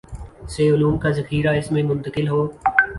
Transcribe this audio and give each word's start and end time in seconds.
سے 0.49 0.69
علوم 0.69 0.97
کا 0.97 1.09
ذخیرہ 1.11 1.55
اس 1.57 1.71
میں 1.71 1.83
منتقل 1.83 2.27
ہو 2.27 2.47